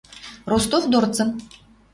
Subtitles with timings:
[0.51, 1.29] Ростов дорцын...